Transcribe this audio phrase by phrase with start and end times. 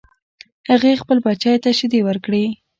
[0.69, 2.45] هغې خپل بچی ته شیدې ورکړې